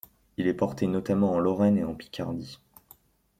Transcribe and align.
Il 0.37 0.47
est 0.47 0.55
porté 0.55 0.87
notamment 0.87 1.31
en 1.33 1.37
Lorraine 1.37 1.77
et 1.77 1.83
en 1.83 1.93
Picardie. 1.93 2.57